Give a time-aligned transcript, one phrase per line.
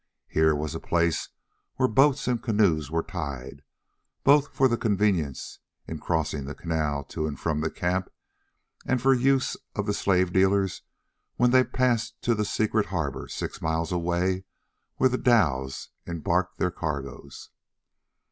[0.27, 1.29] Here was a place
[1.75, 3.61] where boats and canoes were tied,
[4.23, 8.09] both for convenience in crossing the canal to and from the camp
[8.83, 10.81] and for the use of the slave dealers
[11.35, 14.45] when they passed to the secret harbour six miles away,
[14.95, 17.51] where the dhows embarked their cargoes.